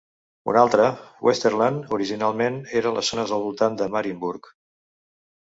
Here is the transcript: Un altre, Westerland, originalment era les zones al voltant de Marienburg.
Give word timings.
Un 0.51 0.57
altre, 0.61 0.85
Westerland, 1.27 1.85
originalment 1.99 2.57
era 2.81 2.95
les 2.97 3.13
zones 3.13 3.37
al 3.39 3.47
voltant 3.47 3.81
de 3.83 3.93
Marienburg. 3.97 4.55